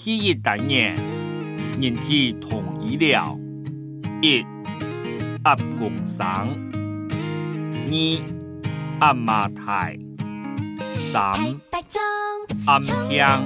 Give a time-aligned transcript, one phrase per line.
[0.00, 0.94] 第一单元，
[1.78, 3.38] 人体同医疗：
[4.22, 4.42] 一、
[5.42, 6.24] 阿公生；
[7.90, 8.24] 二、
[9.02, 9.98] 鸭马胎；
[11.12, 11.38] 三、
[12.64, 13.42] 阿香；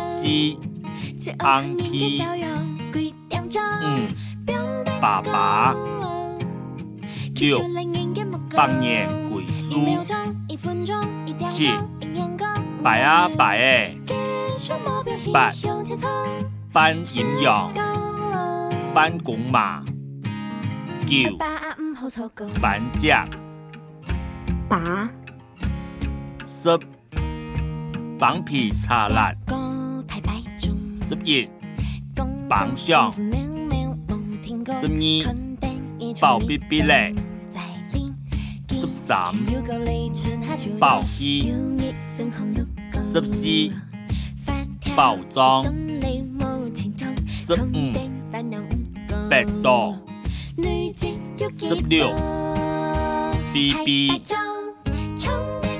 [0.00, 2.22] 四、阿皮；
[3.82, 4.54] 五、
[5.02, 5.74] 爸爸；
[7.34, 7.60] 六、
[8.56, 9.84] 百年归苏；
[11.44, 11.68] 七、
[12.82, 13.98] 白啊白诶。
[15.32, 15.50] 八、
[16.72, 17.72] 班营养，
[18.94, 19.82] 班公马；
[21.04, 21.36] 九、
[22.60, 23.24] 班甲；
[24.68, 25.08] 八、
[26.44, 26.78] 十、
[28.18, 29.32] 帮皮擦辣；
[30.94, 31.48] 十一、
[32.48, 33.12] 帮上；
[34.80, 35.34] 十二、
[36.20, 37.12] 包必必嘞；
[38.68, 39.24] 十三、
[40.78, 41.52] 包起；
[43.02, 43.91] 十四。
[44.96, 45.64] 包装。
[47.26, 47.92] 十五，
[49.28, 49.96] 百度
[51.60, 52.10] 十六
[53.52, 54.22] ，B B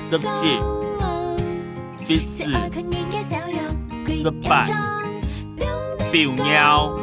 [0.09, 0.59] 十七，
[2.05, 2.43] 必死
[4.05, 4.65] 十八，
[6.11, 6.99] 彪鸟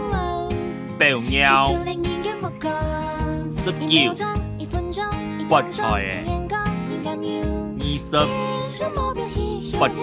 [0.98, 1.72] 彪鸟
[3.50, 4.12] 十九，
[5.48, 6.22] 发财。
[7.82, 8.84] 二十，
[9.78, 10.00] 发电。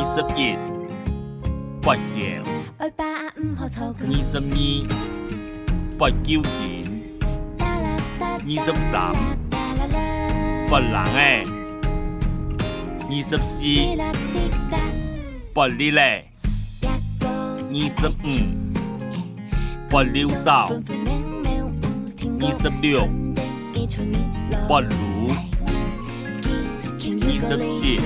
[0.00, 0.54] 二十一，
[1.82, 2.40] 发现；
[2.78, 2.86] 二
[4.22, 4.40] 十二，
[5.98, 6.86] 发纠结；
[7.58, 8.94] 二十三，
[10.68, 11.42] 发冷诶；
[13.08, 13.58] 二十四，
[15.52, 16.22] 发热嘞；
[16.80, 18.24] 二十五，
[19.90, 20.48] 发溜走；
[22.40, 23.08] 二十六，
[24.68, 24.94] 发炉；
[27.00, 27.98] 二十七。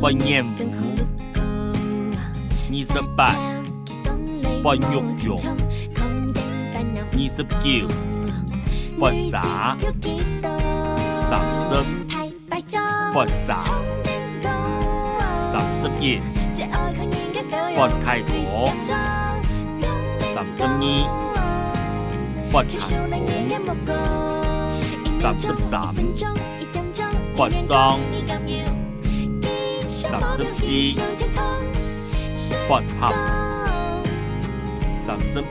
[0.00, 0.94] 发烟雾，
[2.68, 3.34] 二十八；
[4.62, 5.38] 发肉肉，
[7.12, 7.88] 二十九；
[9.00, 9.76] 发沙，
[11.30, 11.68] 三十；
[13.14, 13.48] 发沙，
[15.50, 16.20] 三十一；
[17.74, 18.70] 发太多，
[20.34, 20.84] 三十二；
[22.52, 22.74] 发太
[23.86, 23.88] 多，
[25.22, 25.72] 三十三；
[27.34, 27.98] 发脏。
[30.18, 30.64] 三十四，
[32.66, 33.12] 发合；
[34.96, 35.44] 三十五，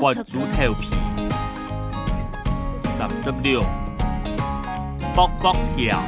[0.00, 0.88] 发猪头皮；
[2.96, 3.62] 三十六，
[5.14, 6.02] 卜卜跳，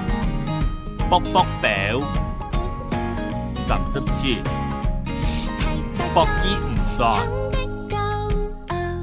[1.11, 2.00] 卜卜表；
[3.69, 4.41] 三十七，
[6.15, 7.21] 卜鸡唔转；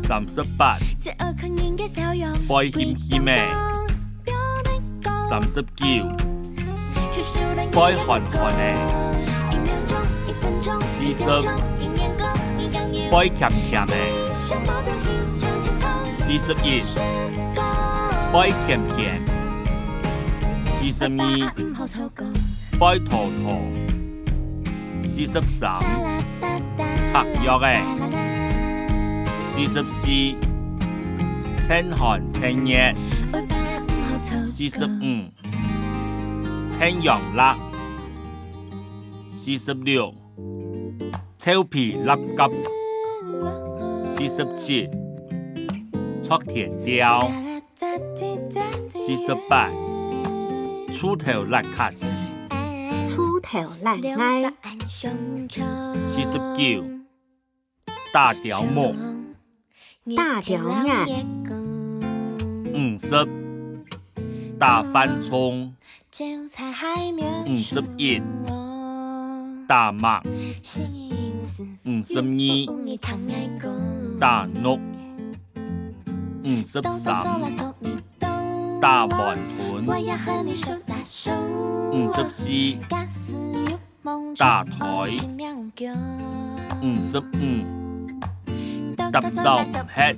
[0.08, 0.80] 三十八，
[2.48, 3.48] 拜险险咩；
[5.30, 6.39] 三十九。
[7.20, 8.64] 该看看呢，
[10.88, 11.20] 四十，
[13.12, 13.94] 该甜甜呢，
[16.16, 16.82] 四十一，
[18.32, 19.22] 该甜甜，
[20.66, 21.20] 四十二，
[22.80, 23.46] 该坨坨，
[25.04, 25.78] 四十三，
[27.04, 27.84] 擦药诶，
[29.44, 30.06] 四十四，
[31.68, 32.96] 清寒清热，
[34.46, 35.39] 四十五。
[36.80, 37.58] 青阳辣，
[39.28, 40.14] 四十六；
[41.38, 42.24] 臭皮辣吉，
[44.06, 44.90] 四十七；
[46.24, 47.30] 出田雕，
[48.90, 49.70] 四十八；
[50.94, 51.94] 出头辣咳，
[53.06, 54.50] 出头辣挨，
[54.88, 56.82] 四十九；
[58.14, 58.96] 大条木，
[60.16, 61.28] 大条眼，
[62.74, 63.28] 五十；
[64.58, 65.76] 大番葱。
[66.12, 68.20] 五十一，
[69.68, 70.20] 大麦；
[71.86, 72.26] 五十二，
[74.20, 74.80] 大糯；
[76.44, 77.24] 五十三，
[78.82, 79.78] 大馒头；
[81.92, 82.44] 五十四，
[84.36, 84.76] 大台；
[86.82, 87.22] 五十五，
[89.12, 89.64] 搭灶唔
[89.94, 90.18] 黑；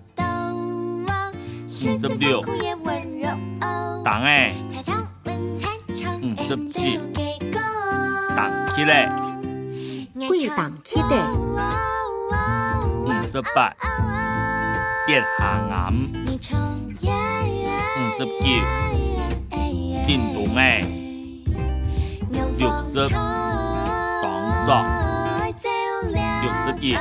[1.67, 2.41] 五十六，
[4.05, 4.55] 蛋诶。
[6.23, 6.99] 五十七，
[8.35, 9.09] 荡起来，
[10.29, 11.31] 会荡起来。
[13.03, 13.73] 五十八，
[15.07, 15.91] 跌下岩。
[17.97, 18.43] 五十九，
[20.05, 20.85] 电动诶。
[22.57, 23.17] 六十，动
[24.63, 24.69] 作。
[26.43, 26.95] 六十一，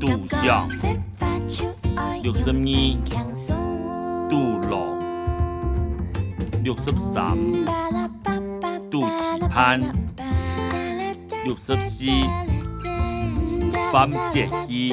[0.00, 0.66] 杜象。
[2.20, 3.14] 六十二，
[4.28, 4.34] 杜
[4.68, 4.95] 罗。
[6.66, 7.38] 六十三，
[8.90, 9.80] 肚脐盼，
[11.44, 12.06] 六十四，
[13.92, 14.92] 番节希，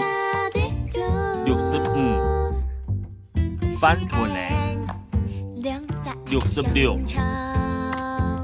[1.46, 2.54] 六十五，
[3.80, 4.38] 番屯的，
[6.28, 6.96] 六十六，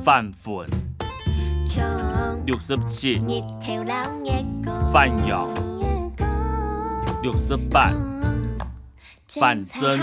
[0.03, 0.67] 番粉，
[2.47, 3.21] 六十七，
[4.91, 5.47] 番药，
[7.21, 7.91] 六十八，
[9.39, 9.99] 番增，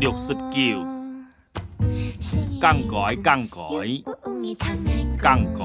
[0.00, 0.89] 六十九。
[2.60, 3.56] 更改，更改，
[5.18, 5.24] 更
[5.54, 5.64] 改。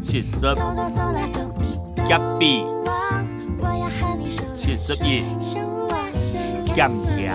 [0.00, 0.54] 七十，
[2.06, 2.64] 减肥。
[4.54, 5.24] 七十一，
[6.72, 7.26] 减强，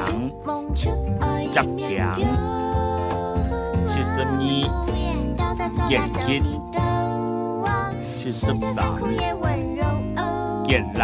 [1.49, 2.15] 减强。
[3.85, 4.33] 七十二，
[5.89, 6.23] 减轻。
[8.13, 8.75] 七十三，
[10.65, 11.01] 减懒。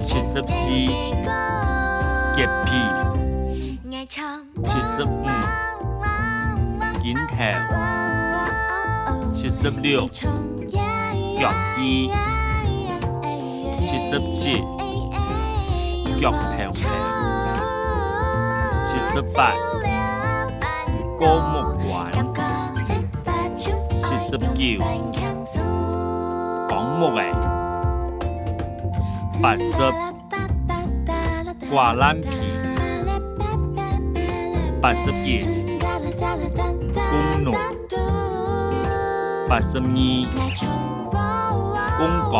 [0.00, 0.42] 七十四，
[2.34, 3.05] 洁癖。
[4.62, 5.26] 七十五，
[7.02, 7.36] 金头；
[9.32, 12.10] 七十六，脚医；
[13.80, 13.96] 七。
[14.08, 14.62] 十七，
[16.20, 16.36] 脚头
[16.72, 16.78] 头；
[18.84, 19.52] 七十八，
[21.18, 22.08] 高木丸；
[23.96, 24.78] 七十九，
[26.70, 27.20] 讲木的；
[29.42, 29.66] 八十，
[31.68, 32.55] 割懒皮。
[34.80, 35.40] 八十一，
[35.80, 37.50] 弓弩；
[39.48, 39.84] 八十二，
[41.96, 42.00] 弓
[42.30, 42.34] 杆、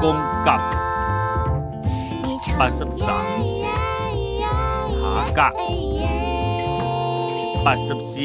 [0.00, 0.04] 弓
[0.44, 0.48] 甲；
[2.58, 3.06] 八十三，
[5.02, 5.04] 下
[5.34, 5.38] 甲；
[7.62, 8.20] 八十四，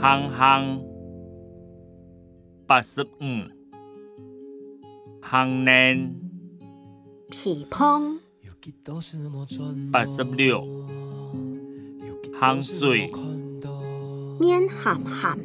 [0.00, 0.80] 行行；
[2.66, 3.24] 八十五，
[5.22, 6.10] 行年；
[7.30, 8.25] 鼻膨。
[9.92, 10.64] 八十六，
[12.40, 13.12] 行水，
[14.40, 15.38] 面含含；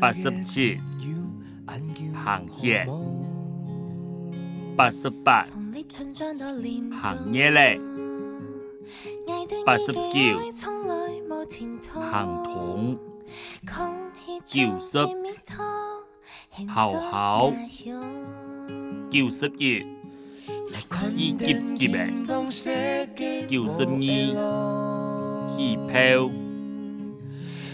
[0.00, 0.78] 八十七，
[2.14, 2.86] 行血；
[4.76, 7.80] 八十八，行热嘞；
[9.64, 10.00] 八十九，
[12.10, 12.98] 行痛；
[14.44, 14.98] 九十，
[16.68, 17.52] 好好；
[19.10, 19.99] 九十一。
[21.10, 22.06] 气急急的，
[23.48, 23.96] 九十二，
[25.48, 25.92] 气泡，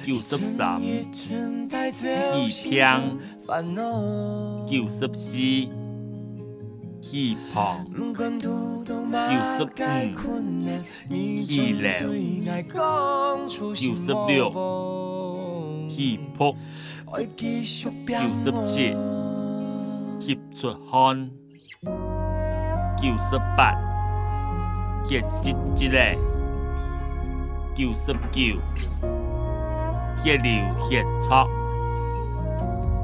[0.04, 3.18] 九十三，气平，
[4.66, 5.36] 九十四，
[7.00, 8.02] 气胖，九
[9.56, 9.66] 十五，
[11.44, 11.92] 气流，
[13.46, 14.40] 九十六，
[15.88, 16.54] 气泡，
[18.06, 18.94] 九十七，
[20.18, 21.30] 气出汗。
[22.96, 23.74] 九十八，
[25.04, 26.16] 结节节嘞；
[27.74, 28.56] 九十九，
[30.16, 30.50] 血流
[30.88, 31.46] 血出；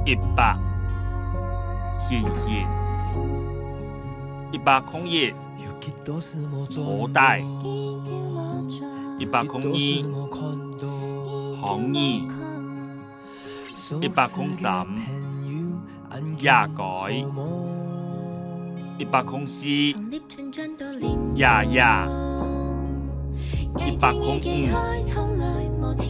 [0.07, 0.57] 一百，
[1.99, 2.67] 显现；
[4.51, 5.35] 一百空一，
[6.79, 7.43] 无带；
[9.19, 9.75] 一百空二，
[11.61, 11.99] 行二；
[14.01, 14.87] 一百空三，
[16.41, 16.83] 亚改。
[18.99, 19.67] 一百空四，
[21.37, 22.07] 呀呀；
[23.79, 24.41] 一百空五，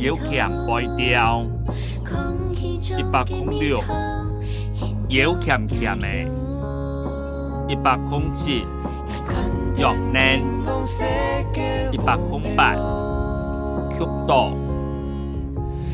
[0.00, 1.44] 腰钳歪掉；
[2.98, 3.78] 一百空六，
[5.08, 6.06] 腰欠欠的；
[7.68, 8.64] 一百空七，
[9.76, 10.40] 脚软；
[11.92, 12.74] 一百空八，
[13.92, 14.50] 曲倒；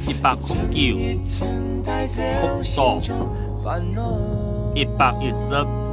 [0.09, 1.45] 一百空九，曲
[2.75, 2.99] 倒；
[4.75, 5.88] 一百一十。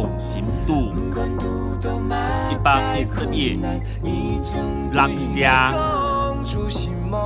[0.00, 0.92] 空心肚，
[2.52, 3.58] 一百一十一，
[4.92, 5.74] 落下，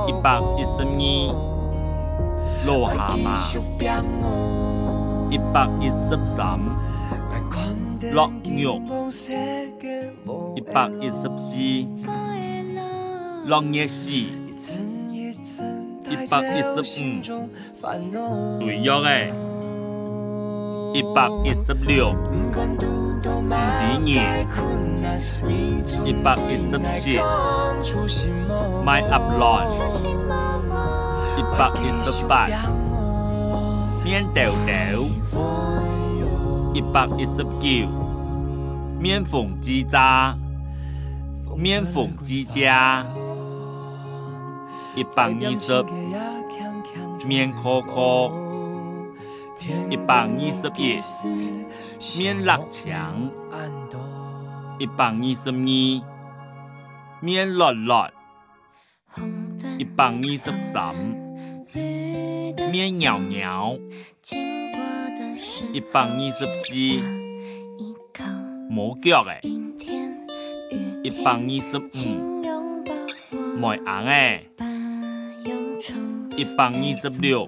[0.07, 1.03] 一百一十二，
[2.65, 3.53] 落蛤蟆，
[5.29, 6.59] 一百一十三，
[8.11, 8.81] 落肉，
[10.55, 11.55] 一百一十四，
[13.45, 14.09] 落热死，
[16.09, 17.21] 一百一十五，
[18.59, 19.31] 对药诶。
[20.93, 22.51] 一百一十六，五
[24.05, 24.21] 比二，
[26.05, 27.17] 一百一十七
[28.85, 29.69] ，My upload，
[31.35, 32.47] 一百一十八，
[34.03, 35.09] 面豆豆，
[36.75, 37.87] 一百一十九，
[38.99, 40.37] 面缝机渣，
[41.57, 43.03] 面缝机家，
[44.93, 45.83] 一百二十，
[47.25, 48.42] 面壳壳。
[49.89, 50.99] 一百二十一，
[52.17, 53.29] 面六强；
[54.77, 56.01] 一百二十二，
[57.21, 58.09] 面六六，
[59.77, 60.93] 一百二十三，
[61.73, 63.79] 面袅袅，
[65.71, 66.73] 一百二十四，
[68.69, 69.39] 冇脚诶，
[71.03, 71.89] 一百二十五，
[73.59, 74.41] 冇红的，
[76.35, 77.47] 一百二十六，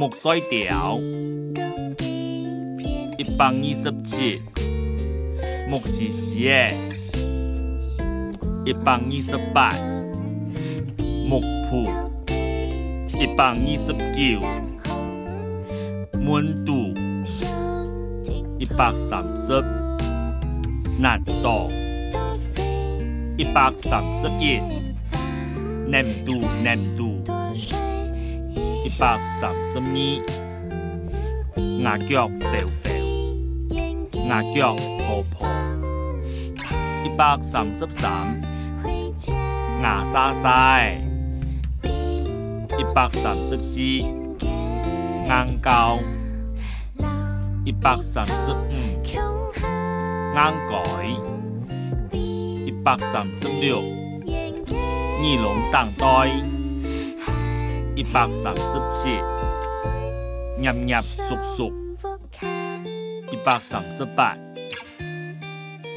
[0.00, 0.98] 木须条，
[3.18, 4.40] 一百二十七，
[5.68, 6.48] 木丝丝的。
[8.64, 9.68] 一百二十八，
[11.28, 11.38] 木
[11.68, 11.84] 铺；
[13.20, 14.40] 一百二十九，
[16.26, 16.96] 温度；
[18.58, 19.62] 一百三十，
[20.98, 21.68] 纳豆；
[23.36, 24.62] 一百三十一，
[25.86, 27.19] 南肚南肚；一
[28.98, 29.92] 百三十二，
[31.82, 33.00] 鸭脚肥肥，
[34.28, 35.46] 鸭脚泡泡；
[37.04, 38.40] 一百三十三。
[39.82, 40.80] 牙沙沙，
[42.78, 44.38] 一百三十四，硬
[45.62, 45.98] 胶，
[47.64, 48.56] 一百三十五，
[50.34, 50.82] 硬改，
[52.66, 53.80] 一百三十六，
[55.20, 56.06] 尼龙当袋，
[58.00, 59.10] 一百三十七，
[60.58, 61.70] 黏黏熟熟，
[63.30, 64.34] 一百三十八，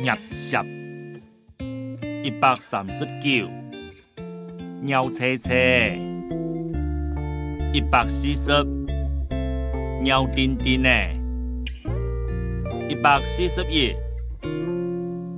[0.01, 0.57] 捏实，
[2.21, 3.47] 一百三十九。
[4.81, 5.53] 尿车车，
[7.71, 8.51] 一百四十；
[10.01, 10.89] 尿丁丁呢，
[12.89, 13.95] 一百四十一；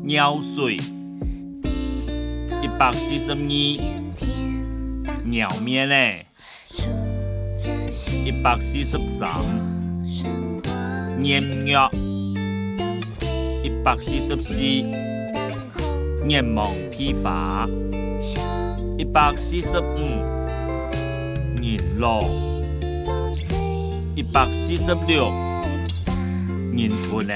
[0.02, 0.78] 尿水，
[2.60, 3.80] 一百四十二；
[5.26, 6.26] 鸟面的，
[7.58, 9.30] 一百四十三；
[11.18, 11.90] 黏肉，
[13.64, 14.84] 一百四十四；
[16.26, 17.66] 黏蒙批发。
[18.98, 20.00] 一百四十五，
[21.62, 22.26] 银螺；
[24.16, 25.32] 一百四十六，
[26.76, 27.36] 银豚嘞；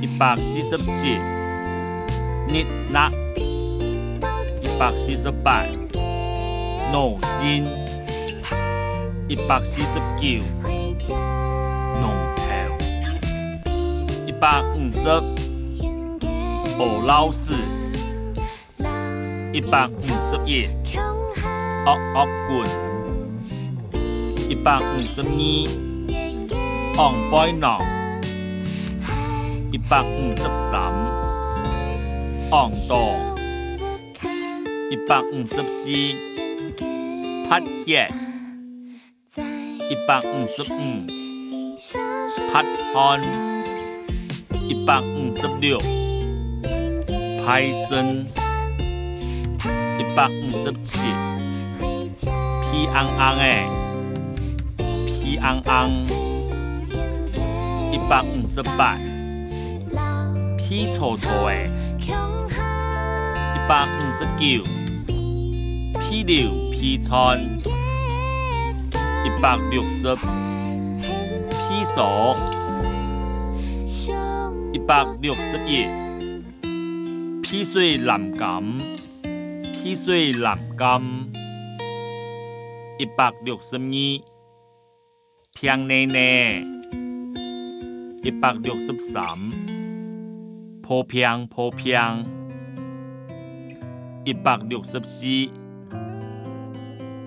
[0.00, 1.14] 一百四十七，
[2.48, 3.08] 热辣；
[4.60, 5.64] 一百四十八，
[6.92, 7.64] 浓心；
[9.32, 10.42] 一百四十九，
[12.02, 12.04] 浓
[12.36, 12.42] 头；
[14.26, 15.08] 一百五十，
[16.78, 17.54] 欧老师。
[19.54, 20.68] 一百五十一，
[21.86, 22.68] 恶恶棍；
[24.50, 25.66] 一百五十二，
[26.98, 27.80] 昂背囊；
[29.70, 30.92] 一百五十三，
[32.50, 33.16] 昂刀；
[34.90, 35.88] 一百五十四，
[37.48, 38.12] 拍血；
[39.92, 40.76] 一百五十五，
[42.50, 43.20] 拍汗；
[44.66, 45.78] 一百五十六，
[47.44, 48.26] 拍身。
[49.98, 51.02] 一百五十七，
[52.16, 53.44] 皮瓮瓮的，
[55.06, 55.90] 皮瓮瓮；
[57.92, 58.96] 一百五十八，
[60.56, 61.66] 皮粗粗的；
[61.98, 64.64] 一百五十九，
[66.00, 67.60] 皮溜皮纤；
[69.42, 72.36] 一百六十，皮酥；
[74.72, 75.84] 一百六十一，
[77.42, 78.62] 皮水蓝甘。
[79.74, 81.02] 汽水蓝柑，
[83.00, 84.22] 一百六十二，
[85.54, 86.64] 平奶奶，
[88.22, 89.26] 一百六十三，
[90.82, 92.24] 破平破平，
[94.24, 95.26] 一百六十四，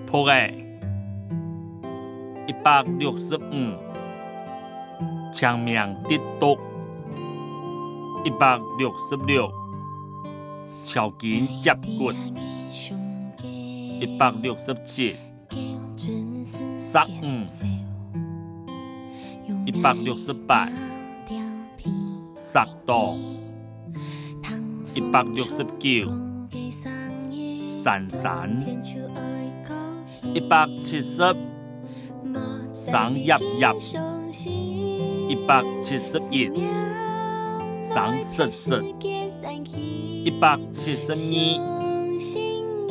[0.06, 0.65] 破个，一
[2.66, 3.78] 百六十五，
[5.32, 6.58] 长命滴毒，
[8.24, 9.48] 一百六十六。
[10.82, 12.10] 超筋接骨，
[14.00, 15.14] 一百六十七，
[16.76, 17.44] 杀五，
[19.64, 20.68] 一百六十八，
[22.34, 23.16] 十度，
[24.92, 26.10] 一百六十九，
[27.84, 28.50] 闪闪，
[30.34, 31.22] 一百七十，
[32.86, 33.66] 生叶叶，
[35.28, 36.48] 一百七十一，
[37.82, 38.84] 生实实。
[40.24, 41.16] 一百七十二，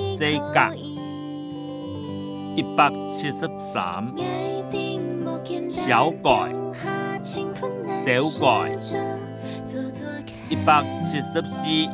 [0.02, 0.20] 四
[0.54, 0.76] 格；
[2.56, 4.14] 一百七十三，
[5.70, 6.50] 小盖；
[8.04, 8.70] 小盖；
[10.50, 11.88] 一百七十四，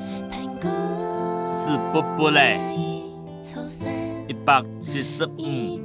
[1.46, 2.58] 四不不嘞；
[4.27, 5.79] 一百七十五，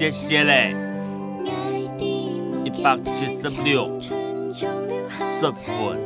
[0.00, 0.74] 谢谢嘞；
[2.64, 6.00] 一百七十六，十分。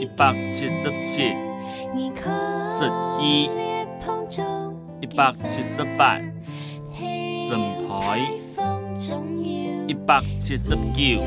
[0.00, 1.32] 一百七十七，
[2.62, 3.50] 十七，
[5.00, 6.16] 一百七十八，
[7.48, 8.20] 神台，
[9.88, 11.20] 一百七十九，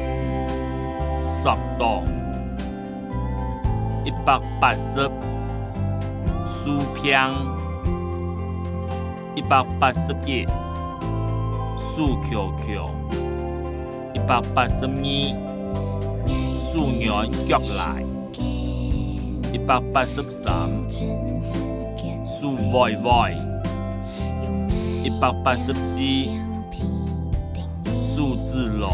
[1.44, 2.04] 索道，
[4.06, 5.12] 一百八十，
[6.64, 7.20] 苏平，
[9.36, 10.48] 一百八十一，
[11.96, 12.90] 数 Q Q，
[14.14, 15.52] 一百八十二。
[16.56, 18.02] 素媛脚来，
[19.52, 20.70] 一百八十三；
[22.24, 23.36] 数歪歪，
[25.04, 26.30] 一百八十四；
[27.94, 28.94] 素自罗，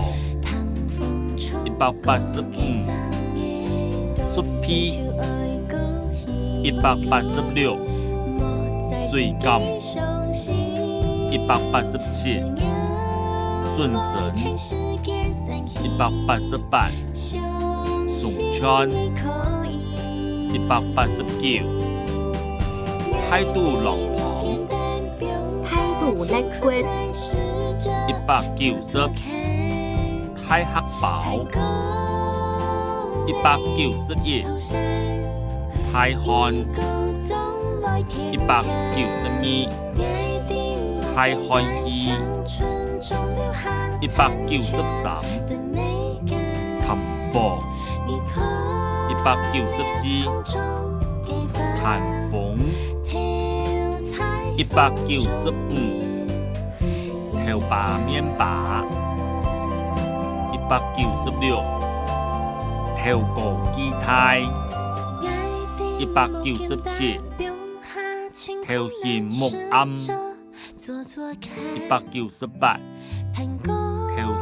[1.63, 2.45] 一百八十五；
[4.15, 4.99] 数 P，
[6.63, 7.77] 一百八十六；
[9.11, 9.61] 水柑，
[11.29, 12.41] 一百八十七；
[13.77, 14.33] 顺神，
[15.83, 16.89] 一百八十八。
[20.51, 21.61] 一百八十九，
[23.29, 24.67] 态度龙鹏，
[25.63, 26.73] 态度乐观，
[28.09, 29.07] 一百九十，
[30.49, 31.45] 太黑宝，
[33.27, 34.43] 一百九十一，
[35.93, 36.51] 太寒，
[38.31, 38.63] 一百
[38.95, 39.45] 九十二，
[41.17, 42.11] 太欢喜，
[43.99, 45.19] 一百九十三，
[46.79, 46.95] 淡
[47.33, 47.57] 薄。
[49.09, 50.05] 一百九十四，
[51.81, 52.59] 台风；
[54.55, 55.73] 一百九十五，
[57.33, 58.83] 头把面把；
[60.53, 61.57] 一百九十六，
[62.95, 64.43] 头高机态；
[65.97, 67.19] 一百九十七，
[68.67, 69.89] 头显木暗；
[70.87, 70.89] 一
[71.89, 72.79] 百九十八，
[73.35, 73.43] 头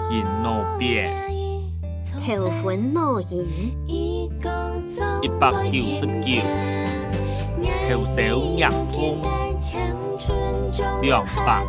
[0.08, 1.12] 显脑变。
[2.24, 3.44] 头昏脑眩，
[5.24, 6.44] 一百九十九，
[7.90, 8.22] 头手
[8.58, 9.18] 眼通，
[11.02, 11.66] 两百，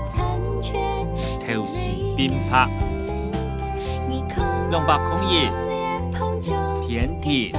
[1.41, 2.69] 头是鞭拍，
[4.71, 5.49] 两百空一，
[6.87, 7.51] 天天，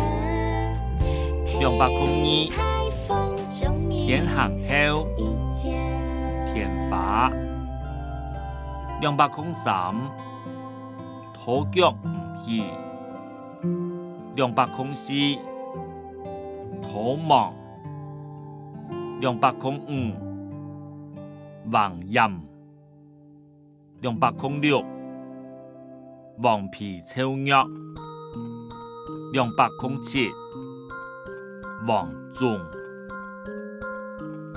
[1.59, 2.47] 两百空二，
[4.05, 5.07] 天行后，
[6.87, 7.29] 天发，
[9.01, 9.93] 两百空三，
[11.33, 12.09] 土脚唔
[12.43, 12.63] 去。
[14.35, 15.13] 两百空四，
[16.81, 17.51] 土忙；
[19.19, 20.13] 两百空五，
[21.71, 22.21] 黄阴；
[24.01, 24.81] 两百空六，
[26.41, 27.67] 黄皮臭肉；
[29.33, 30.29] 两百空七，
[31.85, 32.57] 黄种；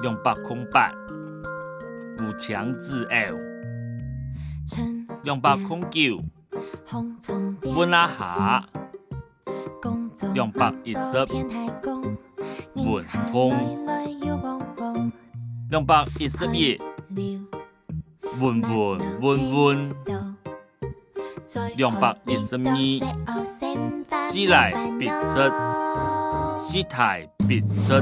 [0.02, 0.92] 两百空八，
[2.20, 3.34] 无枪自傲；
[5.24, 6.22] 两百空九，
[7.62, 8.64] 温阿下。
[10.34, 11.26] 两百一十，
[12.74, 13.52] 文通；
[15.70, 16.78] 两百一十一，
[18.38, 19.90] 文文文文；
[21.76, 22.68] 两百一十二，
[24.18, 25.40] 四来必出，
[26.58, 28.00] 四台必出，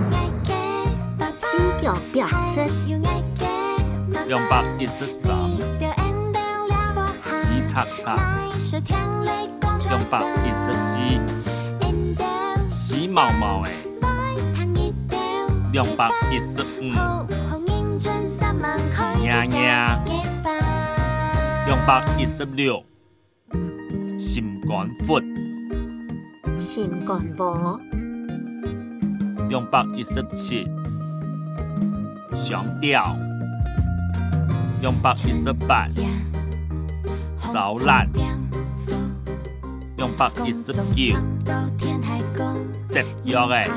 [1.38, 2.68] 四脚必出；
[4.28, 5.32] 两百一十三，
[7.24, 8.14] 四擦擦；
[9.88, 10.98] 两百一十四。
[12.68, 13.70] 死毛毛的，
[15.72, 16.92] 两百一十五，
[18.76, 19.98] 死呀呀，
[21.66, 22.84] 两百一十六，
[24.18, 25.18] 心肝腹，
[26.58, 27.80] 心肝火，
[29.48, 30.68] 两百一十七，
[32.34, 33.16] 上吊，
[34.80, 35.88] 两百一十八，
[37.52, 38.08] 走烂，
[39.96, 41.16] 两百一十九。
[42.90, 43.68] 节约诶，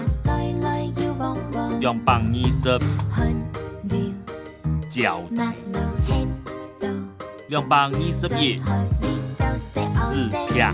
[1.79, 2.79] 两百二十，
[4.89, 5.41] 饺子，
[7.47, 8.61] 两百二十一，
[10.07, 10.73] 纸片，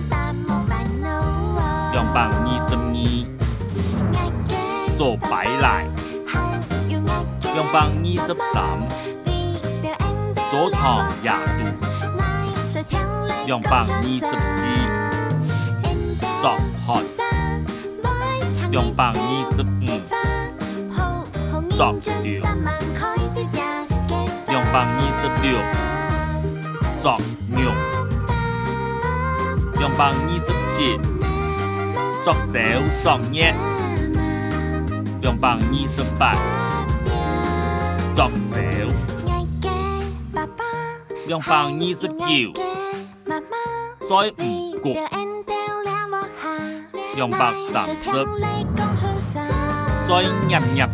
[1.93, 2.95] 两百二十二，
[4.97, 5.87] 做白赖，
[7.53, 8.55] 两百二十三，
[10.49, 11.35] 做长野肚，
[13.45, 14.65] 两百二十四，
[16.41, 16.43] 做
[16.85, 16.87] 学。
[18.71, 19.13] 两百二
[19.53, 19.85] 十五，
[21.75, 22.41] 作了；
[24.47, 25.45] 两百二十六，
[27.01, 27.17] 作
[27.49, 27.59] 牛；
[29.79, 30.97] 两百二十七，
[32.23, 32.53] 作小
[33.01, 33.53] 作孽；
[35.21, 36.35] 两百二十八，
[38.15, 38.55] 作小；
[41.27, 42.53] 两百二十九，
[44.07, 44.93] 再唔过。
[47.15, 48.11] 两百三十。
[50.07, 50.89] 再廿廿，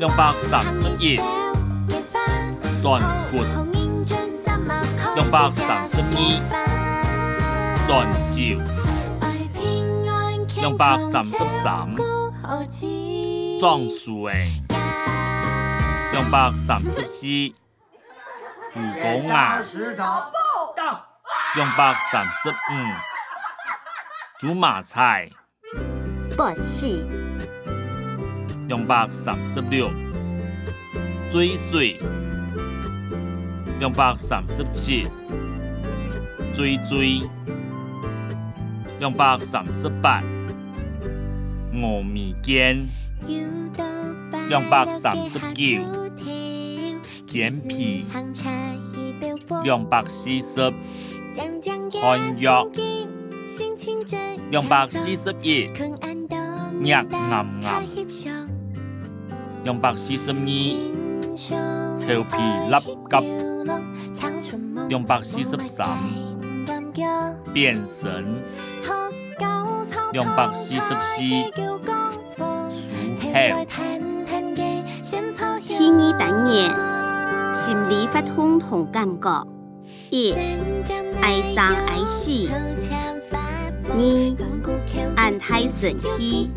[0.00, 1.16] 两百三十一，
[2.82, 3.00] 转
[3.30, 3.36] 骨，
[5.14, 6.18] 两百三十二，
[7.86, 8.40] 转照，
[10.56, 11.94] 两百三十三，
[13.60, 14.60] 壮树诶，
[16.10, 17.26] 两百三十四，
[18.78, 19.60] 主公啊，
[21.56, 22.52] 两百三十五，
[24.38, 25.28] 煮马菜。
[26.36, 27.04] 八四，
[28.68, 29.90] 两百三十六，
[31.28, 31.98] 追水，
[33.80, 35.08] 两百三十七，
[36.54, 37.20] 追追，
[39.00, 40.22] 两百三十八，
[41.72, 42.88] 峨眉间，
[44.48, 45.82] 两百三十九，
[47.28, 48.06] 健脾，
[49.62, 50.72] 两百四十，
[52.00, 52.66] 寒药，
[54.50, 55.68] 两百四十一。
[56.80, 57.84] 热暗暗，
[59.62, 60.34] 两百四十二，
[61.96, 62.36] 俏皮
[62.70, 62.76] 粒
[63.10, 63.14] 急，
[64.88, 65.86] 两百四十三，
[67.52, 68.24] 变神，
[70.12, 71.22] 两百四十四，
[72.34, 72.80] 苏
[73.20, 73.66] 黑。
[75.60, 76.58] 天意等年，
[77.52, 79.46] 心理发通同感觉，
[80.10, 80.32] 一
[81.20, 82.48] 爱生爱死。
[83.90, 84.00] 二
[85.16, 86.50] 安太神气，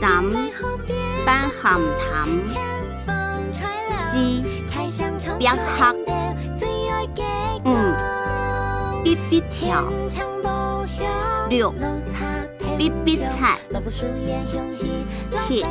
[0.00, 0.24] 三
[1.26, 2.28] 办咸谈，
[3.96, 4.42] 四
[5.38, 5.94] 别客，
[7.64, 7.68] 五
[9.02, 9.84] 必必跳，
[11.50, 11.74] 六
[12.78, 13.58] 必必踩，
[15.32, 15.64] 七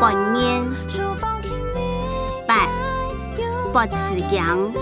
[0.00, 0.64] 半年，
[0.98, 1.13] 八
[3.74, 3.94] 八次
[4.30, 4.72] 讲，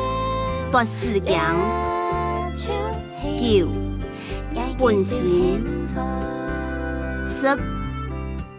[0.70, 1.56] 八次讲，
[3.40, 3.66] 九。
[4.78, 5.64] 本心，
[7.26, 7.46] 十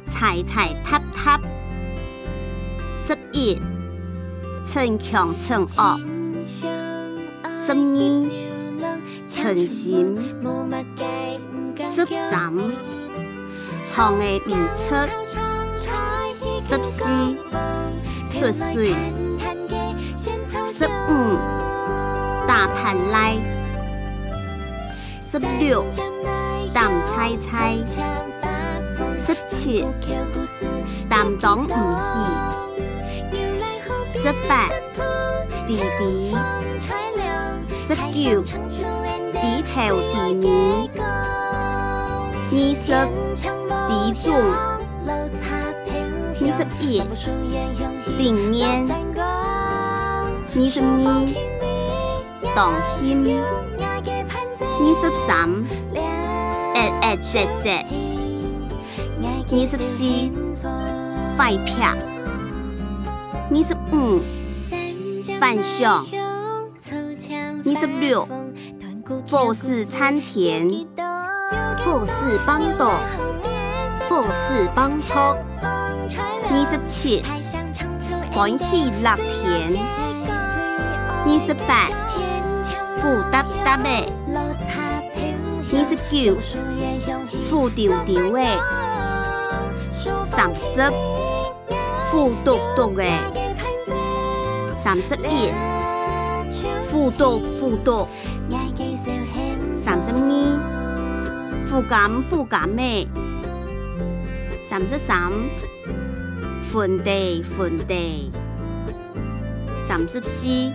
[0.07, 1.39] 踩踩踏踏，
[3.05, 3.61] 十一
[4.65, 5.99] 逞强逞恶，
[6.57, 7.75] 十二
[9.27, 10.17] 诚心，
[11.93, 12.51] 十三
[13.87, 14.95] 创的唔出，
[16.67, 17.11] 十四
[18.27, 18.95] 出水，
[20.23, 20.29] 十
[21.09, 21.37] 五
[22.47, 23.35] 大盘来。
[25.21, 25.83] 十六，
[26.73, 27.75] 淡菜菜；
[29.25, 29.85] 十七，
[31.09, 31.73] 淡当唔起；
[34.21, 34.69] 十八，
[35.67, 36.37] 弟弟；
[37.85, 39.75] 十九，低头
[40.13, 40.45] 低面；
[42.51, 42.87] 二十，
[43.89, 43.91] 低
[44.23, 44.23] 重；
[46.39, 46.85] 二十一，
[48.17, 48.87] 定念；
[50.55, 53.41] 二十二，当心。
[54.75, 55.49] 二十三，
[56.73, 57.85] 诶诶姐姐，
[59.49, 60.03] 二十四，
[61.37, 61.81] 快劈，
[63.49, 64.21] 二十五，
[65.39, 66.05] 反响，
[67.63, 68.27] 二十六，
[69.25, 70.67] 富士参天，
[71.83, 72.99] 富士帮到，
[74.09, 77.23] 富士帮错，二十七，
[78.31, 79.79] 欢喜乐天，
[81.25, 81.89] 二十八，
[83.01, 83.89] 富达达的。
[85.75, 86.35] 二十九，
[87.49, 88.43] 负丢丢的；
[90.35, 90.91] 三十，
[92.11, 93.03] 负嘟嘟的；
[94.83, 95.51] 三十一，
[96.83, 98.07] 负嘟负嘟；
[99.83, 100.15] 三十二，
[101.65, 103.07] 负减负减的；
[104.69, 105.31] 三十三，
[106.61, 108.29] 分地分地；
[109.87, 110.71] 三十四，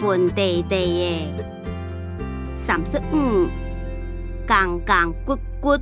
[0.00, 1.44] 分地地的；
[2.56, 3.48] 三十五。
[4.46, 5.76] 杠杠骨骨，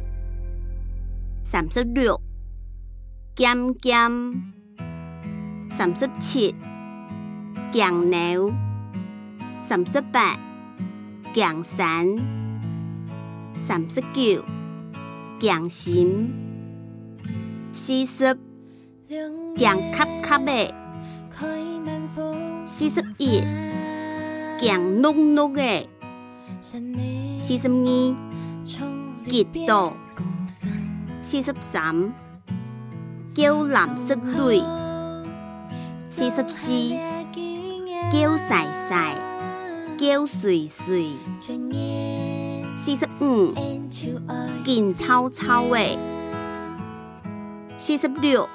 [1.43, 2.19] 三十六，
[3.37, 4.11] 减减，
[5.71, 6.55] 三十七，
[7.71, 8.51] 强牛，
[9.61, 10.39] 三十八，
[11.35, 12.07] 强山，
[13.55, 14.43] 三十九，
[15.39, 16.33] 强心，
[17.71, 18.35] 四十，
[19.59, 20.75] 强磕磕的，
[22.65, 23.43] 四十一，
[24.67, 25.87] 强碌碌的，
[26.63, 28.17] 四十二。
[29.29, 29.93] 结岛，
[31.21, 32.15] 四十三，
[33.35, 34.63] 叫蓝色泪，
[36.09, 36.71] 四十四，
[38.11, 39.15] 叫晒晒，
[39.99, 41.11] 叫水水，
[42.75, 43.53] 四十五，
[44.65, 45.99] 劲臭臭的，
[47.77, 48.49] 四十六，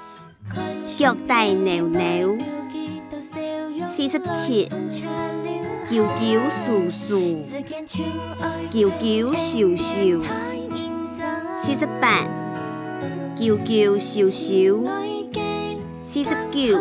[0.98, 2.36] 脚大扭扭，
[3.86, 4.68] 四十七，
[5.90, 7.42] 叫叫簌簌，
[8.70, 9.02] 叫叫
[9.34, 10.22] 咻咻。
[11.58, 12.24] 四十八，
[13.34, 14.86] 旧旧修修，
[16.00, 16.78] 四十九，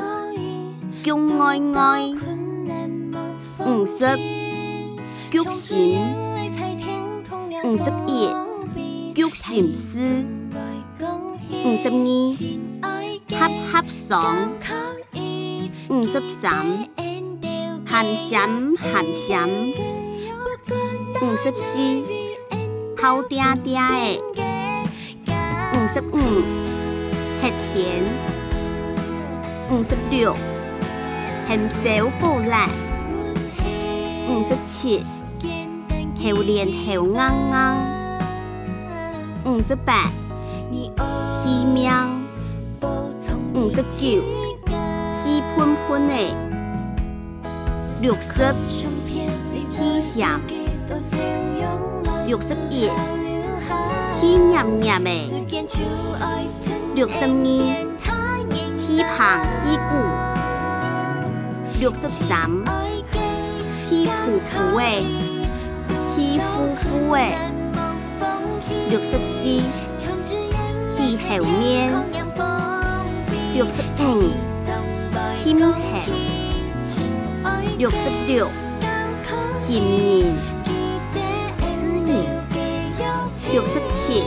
[1.04, 2.14] 恭爱爱，
[3.66, 4.06] 五十，
[5.32, 6.00] 菊心，
[7.64, 8.30] 五十一，
[9.16, 10.24] 菊心丝，
[11.66, 11.90] 五十
[12.84, 12.88] 二，
[13.32, 14.52] 合合爽，
[15.90, 16.88] 五十三，
[18.00, 18.40] 含咸
[18.78, 19.50] 含咸，
[21.22, 22.02] 五十四，
[22.98, 24.24] 好嗲嗲的。
[25.74, 26.16] 五十五，
[27.42, 28.02] 很甜；
[29.70, 30.34] 五十六，
[31.46, 32.70] 很少过来；
[34.30, 35.04] 五十七，
[36.16, 37.18] 好黏好硬
[37.52, 37.54] 硬；
[39.44, 40.10] 五十八，
[41.44, 42.08] 稀妙；
[43.54, 44.24] 五十九，
[45.22, 46.49] 稀喷喷的；
[48.02, 50.40] 六十，稀咸；
[52.26, 52.90] 六十一。
[54.20, 55.10] 稀黏黏的，
[56.96, 57.60] 六十二，
[58.82, 59.92] 稀胖稀鼓，
[61.80, 62.50] 六十三，
[63.86, 64.84] 稀浮浮的，
[66.16, 67.20] 稀乎乎的，
[68.90, 69.62] 六十四，
[70.90, 71.28] 稀后
[71.60, 71.92] 面，
[73.54, 74.04] 六十五，
[75.44, 76.39] 稀黑，
[77.80, 78.46] 六十六，
[79.58, 80.36] 稀黏。
[83.54, 84.26] 六十七，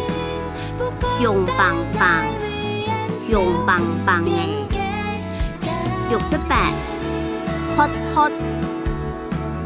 [1.21, 2.25] 香棒棒，
[3.29, 4.31] 香棒棒的。
[6.09, 6.73] 六十八，
[7.77, 8.31] 喝喝。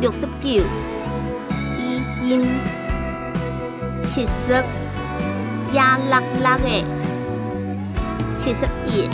[0.01, 0.65] 六十九，
[1.79, 2.45] 一心。
[4.03, 4.65] 七十，
[5.75, 6.85] 呀啦啦的。
[8.35, 9.09] 七十一，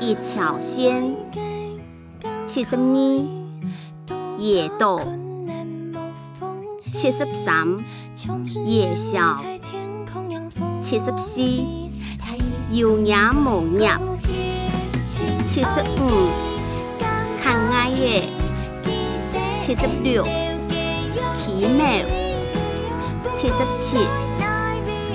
[0.00, 1.14] 一条线。
[2.46, 3.41] 七十二，
[4.42, 5.00] 夜到。
[6.92, 7.78] 七十三。
[8.64, 9.42] 夜宵，
[10.80, 11.40] 七十四，
[12.70, 13.90] 有影无影，
[15.44, 16.28] 七十五，
[17.42, 18.30] 看爱的，
[19.58, 21.84] 七十六，奇妙，
[23.32, 24.06] 七十七，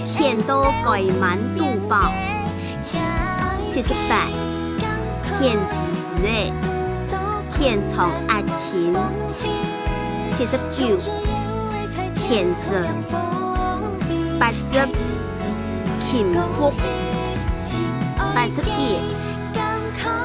[0.06, 2.12] 甜到盖满肚包，
[3.70, 4.28] 七十八，
[5.40, 6.52] 甜滋滋的，
[7.58, 8.42] 甜从阿
[8.78, 8.94] 琴，
[10.28, 10.98] 七十九。
[12.30, 12.74] 天色，
[14.38, 14.58] 八十，
[16.02, 16.74] 幸福，
[18.36, 19.00] 八十一，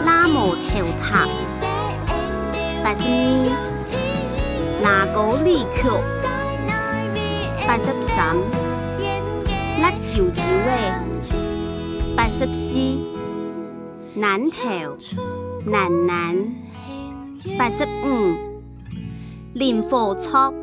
[0.05, 1.29] 拉木头塔，
[2.83, 3.53] 八十二，
[4.83, 6.03] 拉高里口，
[7.69, 8.37] 八十三，
[9.81, 11.31] 辣椒椒的，
[12.17, 12.99] 八十四，
[14.13, 14.97] 南头，
[15.65, 16.37] 南南，
[17.59, 18.37] 八十五，
[19.53, 20.55] 林火错。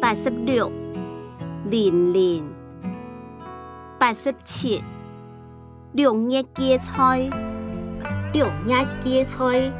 [0.00, 0.72] 八十六，
[1.70, 2.44] 零零，
[3.98, 4.82] 八十七，
[5.92, 7.30] 六叶芥菜，
[8.32, 9.70] 六叶芥菜，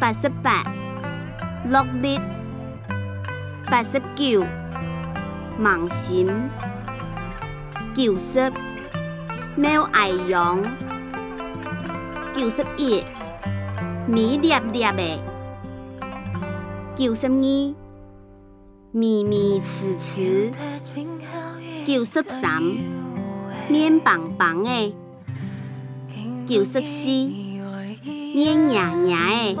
[0.00, 0.64] 八十八，
[1.64, 2.18] 六粒，
[3.70, 4.46] 八十九，
[5.58, 6.28] 芒心，
[7.94, 8.50] 九十，
[9.56, 10.62] 猫爱用，
[12.34, 13.02] 九十一，
[14.08, 15.22] 米粒粒的，
[16.96, 17.74] 九十二。
[18.90, 20.50] 咪咪呲呲，
[21.84, 22.62] 九十三，
[23.68, 24.94] 面棒棒的，
[26.46, 27.08] 九十四，
[28.34, 29.58] 面痒痒的，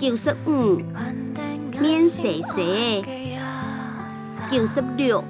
[0.00, 0.80] 九十五，
[1.80, 3.04] 面细细的，
[4.50, 5.22] 九十六，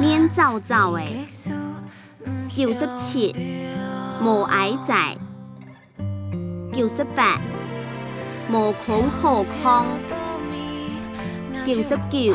[0.00, 1.02] 面皱皱的，
[2.48, 3.36] 九十七，
[4.22, 5.18] 无爱在，
[6.74, 7.38] 九十八，
[8.50, 9.86] 无空好空。
[11.64, 12.34] 九十九，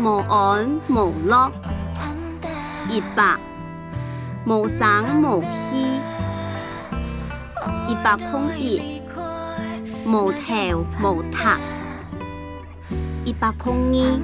[0.00, 1.50] 无安无乐；
[2.88, 3.36] 一百，
[4.46, 6.00] 无声无息；
[7.86, 9.02] 一百空一，
[10.06, 11.58] 无头无塔；
[13.26, 14.20] 一百空二，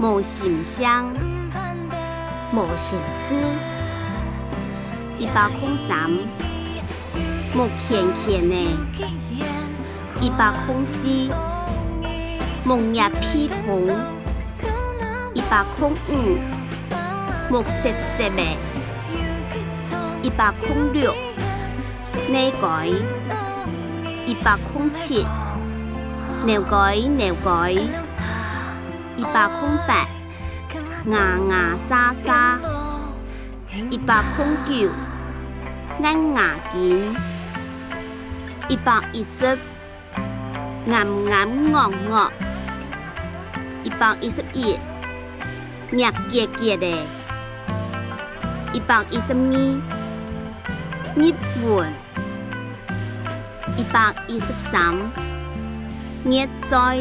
[0.00, 1.12] 无形象，
[2.54, 3.34] 无心思；
[5.18, 6.10] 一百空三，
[7.54, 8.54] 无甜甜的；
[10.22, 11.28] 一百空四。
[12.64, 13.80] 木叶披头，
[15.34, 16.38] 一百空五，
[17.50, 18.56] 木色色的，
[20.22, 21.12] 一百空六，
[22.30, 22.86] 内改，
[24.26, 25.26] 一百空七，
[26.46, 30.06] 内改内改，一百空八，
[31.06, 32.58] 牙牙沙沙，
[33.90, 34.88] 一百空九，
[36.02, 37.14] 硬牙紧，
[38.68, 39.58] 一百一十，
[40.86, 42.32] 硬硬恶恶。
[43.84, 44.78] 一百一十一，
[45.90, 46.86] 热结结的，
[48.72, 49.80] 一百一十二，
[51.16, 51.92] 日文，
[53.76, 54.94] 一百一十三，
[56.24, 56.96] 热在，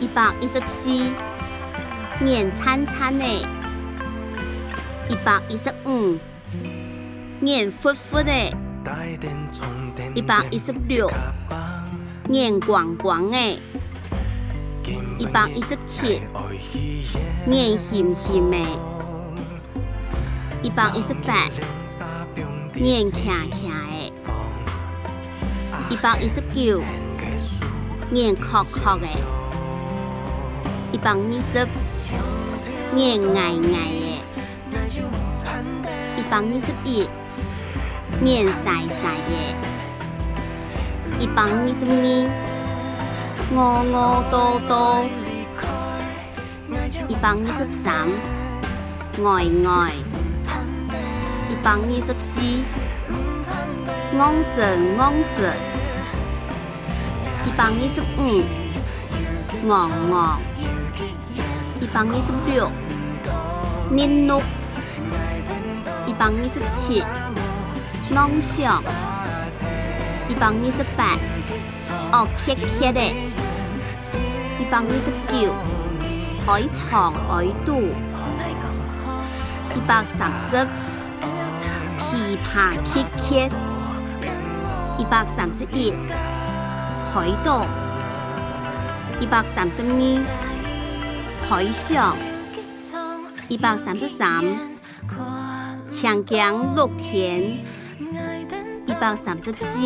[0.00, 0.88] 一百一十四，
[2.20, 3.24] 黏餐餐的，
[5.10, 6.18] 一百一十五，
[7.40, 8.32] 黏糊糊的，
[10.14, 11.10] 一百一十六，
[12.28, 13.58] 黏光光的。
[15.18, 16.22] 一百一十七，
[17.46, 18.56] 黏咸咸的；
[20.62, 21.48] 一百一十八，
[22.74, 24.10] 黏呛呛的；
[25.90, 26.82] 一百一十九，
[28.10, 29.06] 黏壳壳的；
[30.92, 31.68] 一百二十，
[32.94, 33.76] 黏硬硬的；
[36.16, 37.06] 一百二十一，
[38.22, 39.32] 黏晒晒的；
[41.18, 42.30] 一百二十二。
[43.52, 45.04] 饿饿多多，
[47.08, 48.06] 一百二十三，
[49.16, 49.22] 呆
[49.64, 49.68] 呆，
[51.48, 52.40] 一百二十四，
[54.16, 54.20] 昂
[54.54, 55.52] 神昂神，
[57.44, 58.44] 一百二十五，
[59.68, 60.40] 昂昂，
[61.80, 62.70] 一百二十六，
[63.90, 64.40] 黏碌，
[66.06, 67.02] 一百二十七，
[68.12, 68.82] 囊想，
[70.28, 71.16] 一百二十八，
[72.12, 73.00] 哦，磕磕的。
[74.58, 75.54] 一百二十九，
[76.46, 77.70] 爱藏爱堵；
[79.76, 80.56] 一百三十，
[82.00, 83.48] 琵琶曲曲；
[84.98, 85.92] 一百三十一，
[87.14, 87.64] 海岛；
[89.20, 90.20] 一百三十二，
[91.48, 92.16] 海上；
[93.48, 94.44] 一百三十三，
[95.88, 97.64] 长江落天；
[99.00, 99.80] 一百三十四，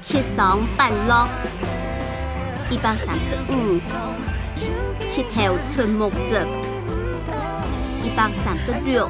[0.00, 1.28] 七上八落。
[2.70, 3.78] 一百三十五，
[5.06, 6.46] 七头春木子；
[8.02, 9.06] 一百三十六，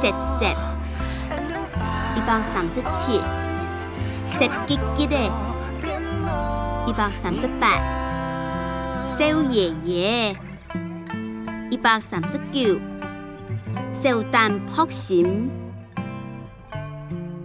[0.00, 0.56] 涩涩；
[2.16, 3.20] 一百三十七，
[4.38, 5.30] 涩吉吉的；
[6.86, 7.78] 一百三十八，
[9.18, 10.34] 小爷爷；
[11.70, 12.80] 一百三十九，
[14.02, 15.50] 小胆扑心；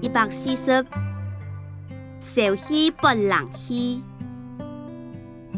[0.06, 0.86] 一百四十，
[2.20, 4.04] 小气不能气。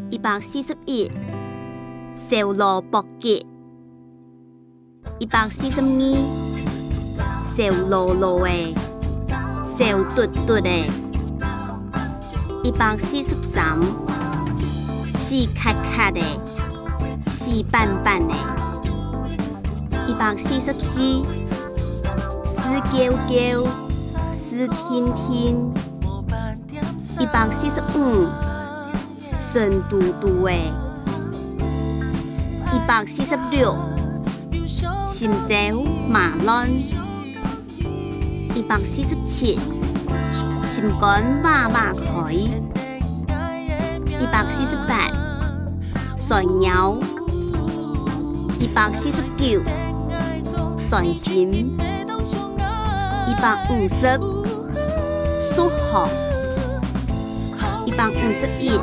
[0.10, 1.12] 一百四十一，
[2.16, 3.46] 小萝卜结；
[5.20, 6.18] 一百四十二，
[7.58, 8.74] 小罗罗的，
[9.78, 10.90] 小嘟嘟的；
[12.64, 13.78] 一百四十三，
[15.18, 16.22] 细卡卡的，
[17.30, 18.34] 细斑斑的；
[20.08, 21.02] 一百四十四，
[22.46, 23.87] 湿鸠鸠，湿
[24.66, 25.72] 天天；
[27.20, 28.28] 一百四十五。
[29.40, 30.52] 神嘟嘟的，
[32.72, 33.76] 一百四十六，
[35.08, 36.68] 心焦马乱；
[38.54, 39.58] 一百四十七，
[40.66, 42.34] 心肝马马开；
[44.20, 45.10] 一百四十八，
[46.16, 46.98] 酸鸟；
[48.60, 49.62] 一百四十九，
[50.90, 51.50] 酸心；
[53.26, 54.20] 一百五十，
[55.58, 56.08] 属猴；
[57.84, 58.80] 一百五十一。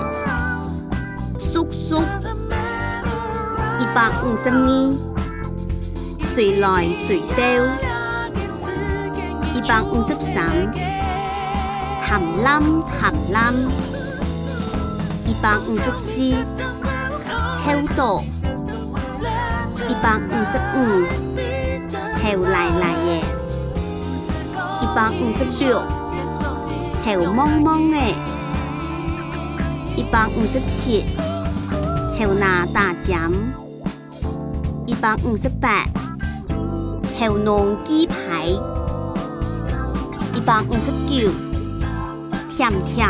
[3.79, 4.93] 一百五十二，
[6.35, 7.39] 随来随到；
[9.55, 10.51] 一百五十三，
[12.03, 13.55] 谈滥谈滥；
[15.27, 16.45] 一百五十四，
[17.63, 18.25] 偷盗；
[19.89, 21.07] 一百五十五，
[22.21, 23.23] 偷来来的；
[24.83, 25.81] 一百五十六，
[27.05, 27.99] 还有蒙蒙的；
[29.95, 31.05] 一百五十七。
[32.17, 33.31] 还有那大奖，
[34.87, 35.85] 一百五十八；
[37.19, 38.47] 偷弄鸡排，
[40.33, 41.31] 一百五十九；
[42.49, 43.07] 甜甜，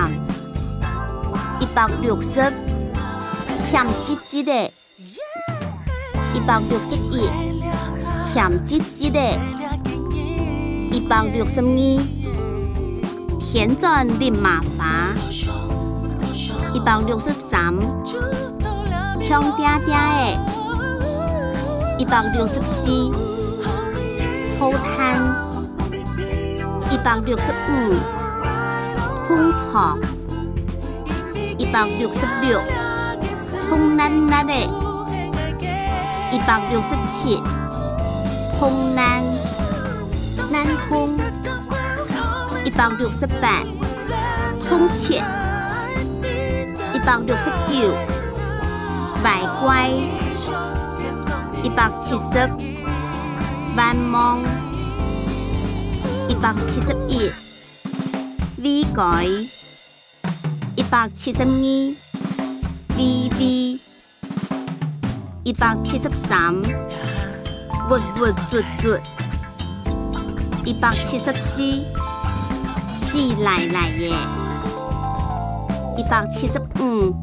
[1.60, 2.50] 一百六十；
[3.70, 4.72] 甜滋滋的，
[6.34, 7.30] 一百六十一；
[8.32, 9.20] 甜滋滋的，
[10.90, 12.00] 一百六十二；
[13.54, 15.14] 甜钻林麻花，
[16.72, 17.72] 一百六十三。
[19.20, 19.92] 香嗲嗲的，
[22.00, 23.12] 一百六十四，
[24.58, 25.22] 好叹，
[26.90, 27.94] 一百六十五，
[29.28, 30.00] 通肠，
[31.56, 32.60] 一百六十六，
[33.70, 34.52] 通难难的，
[36.32, 37.40] 一百六十七，
[38.58, 39.22] 通难
[40.50, 41.13] 难通，
[42.76, 43.62] 百六十八，
[44.60, 45.24] 充钱，
[46.92, 47.94] 一百六十九。
[49.22, 49.88] 百乖，
[51.62, 52.46] 一百七十，
[53.74, 54.44] 万梦，
[56.28, 57.30] 一百七十一，
[58.58, 59.24] 微改，
[60.76, 61.46] 一百七十二，
[62.98, 63.80] 微微，
[65.42, 66.54] 一百七十三，
[67.88, 68.98] 活活卒卒，
[70.66, 71.62] 一百七十四，
[73.14, 74.12] 死赖赖耶，
[75.96, 77.14] 一百七十五，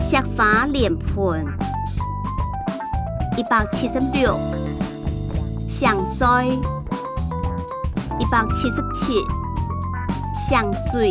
[0.00, 1.46] 石花莲盆，
[3.36, 4.40] 一百七十六，
[5.68, 6.58] 上水，
[8.18, 9.22] 一百七十七，
[10.48, 11.10] 上水，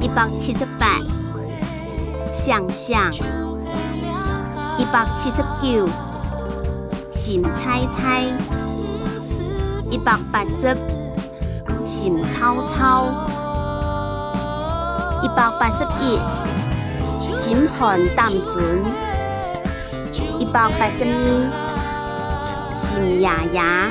[0.00, 1.00] 一百七十八，
[2.32, 3.12] 上上，
[4.78, 5.88] 一百七十九，
[7.10, 8.22] 心菜菜，
[9.90, 10.76] 一百八十，
[11.86, 13.06] 心草草，
[15.22, 16.18] 一百八十一，
[17.32, 18.84] 心寒胆准，
[20.40, 23.88] 一百八十二，心牙牙，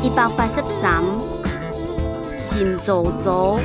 [0.00, 1.02] 一百八十三，
[2.38, 3.58] 心糟糟，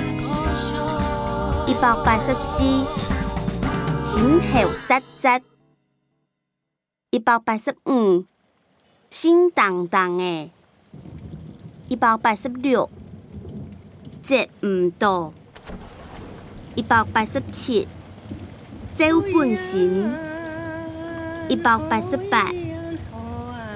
[1.67, 2.63] 一百八十四，
[4.01, 5.39] 心头扎扎，
[7.11, 8.25] 一百八十五，
[9.11, 10.51] 心荡荡诶，
[11.89, 12.89] 一百八十六，
[14.21, 15.31] 接唔到，
[16.75, 17.87] 一百八十七，
[18.97, 20.11] 走本心，
[21.47, 22.51] 一百八十八，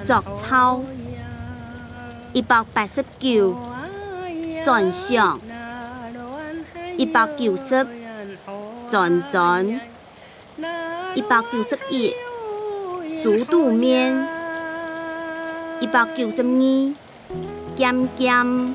[0.04, 0.82] 作操，
[2.34, 3.56] 一百八十九，
[4.62, 5.40] 转向，
[6.98, 7.86] 一百九十，
[8.90, 9.80] 转转，
[11.14, 12.12] 一百九十一，
[13.22, 14.28] 猪肚面，
[15.80, 16.94] 一百九十二，
[17.76, 18.74] 咸咸，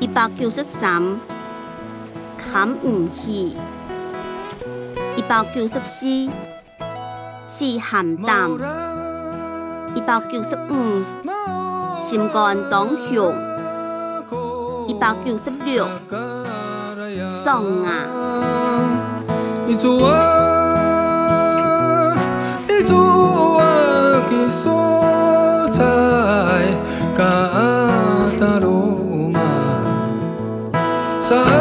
[0.00, 1.02] 一百九十三，
[2.38, 3.56] 砍唔起，
[5.16, 6.06] 一百九十四，
[7.46, 8.50] 是咸淡，
[9.94, 11.04] 一百九十五，
[12.00, 13.32] 心肝当雄，
[14.88, 15.86] 一百九十六，
[17.44, 18.06] 爽啊！
[27.22, 28.32] 哦
[31.44, 31.59] 嘿呀。